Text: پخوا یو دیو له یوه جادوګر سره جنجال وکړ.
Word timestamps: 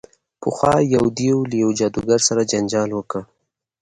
پخوا 0.41 0.75
یو 0.95 1.03
دیو 1.17 1.37
له 1.49 1.55
یوه 1.61 1.73
جادوګر 1.79 2.19
سره 2.27 2.41
جنجال 2.51 2.89
وکړ. 2.93 3.21